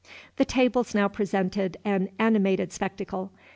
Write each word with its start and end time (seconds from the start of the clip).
The 0.37 0.45
tables 0.45 0.95
now 0.95 1.07
presented 1.09 1.77
an 1.85 2.09
animated 2.17 2.71
spectacle. 2.73 3.31